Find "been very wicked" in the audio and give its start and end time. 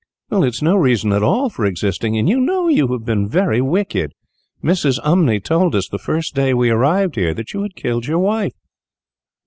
3.05-4.13